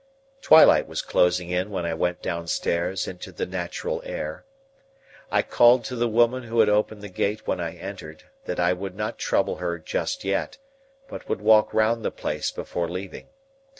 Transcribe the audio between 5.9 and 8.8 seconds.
the woman who had opened the gate when I entered, that I